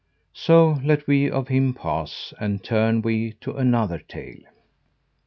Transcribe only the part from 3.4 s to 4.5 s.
to another tale.